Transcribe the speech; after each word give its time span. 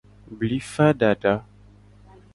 Blifa 0.39 0.87
dada. 0.99 1.35